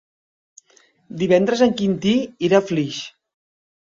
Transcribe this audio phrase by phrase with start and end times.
[1.21, 2.13] Divendres en Quintí
[2.47, 3.03] irà a Flix.